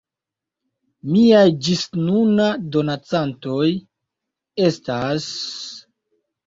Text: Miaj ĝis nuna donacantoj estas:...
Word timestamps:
Miaj 1.09 1.43
ĝis 1.67 1.83
nuna 2.07 2.49
donacantoj 2.77 3.69
estas:... 4.71 5.33